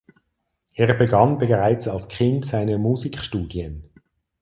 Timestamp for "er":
0.73-0.95